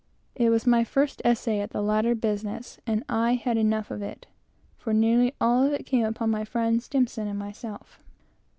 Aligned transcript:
This 0.35 0.49
was 0.49 0.65
my 0.65 0.83
first 0.83 1.21
essay 1.23 1.59
at 1.59 1.69
this 1.69 1.79
latter 1.79 2.15
business, 2.15 2.79
and 2.87 3.03
I 3.07 3.33
had 3.35 3.55
enough 3.55 3.91
of 3.91 4.01
it; 4.01 4.25
for 4.75 4.95
nearly 4.95 5.35
all 5.39 5.61
of 5.63 5.73
it 5.73 5.85
came 5.85 6.05
upon 6.05 6.31
my 6.31 6.43
friend 6.43 6.77
S 6.77 7.17
and 7.19 7.37
myself. 7.37 7.99